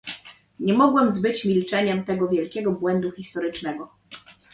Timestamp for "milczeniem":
1.45-2.03